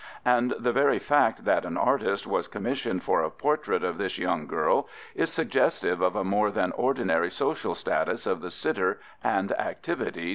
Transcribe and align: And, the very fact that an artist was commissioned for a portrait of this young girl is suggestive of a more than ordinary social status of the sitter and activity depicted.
And, 0.25 0.55
the 0.57 0.71
very 0.73 0.97
fact 0.97 1.45
that 1.45 1.63
an 1.63 1.77
artist 1.77 2.25
was 2.25 2.47
commissioned 2.47 3.03
for 3.03 3.21
a 3.21 3.29
portrait 3.29 3.83
of 3.83 3.99
this 3.99 4.17
young 4.17 4.47
girl 4.47 4.89
is 5.13 5.31
suggestive 5.31 6.01
of 6.01 6.15
a 6.15 6.23
more 6.23 6.49
than 6.49 6.71
ordinary 6.71 7.29
social 7.29 7.75
status 7.75 8.25
of 8.25 8.41
the 8.41 8.49
sitter 8.49 8.99
and 9.23 9.51
activity 9.51 10.05
depicted. 10.21 10.29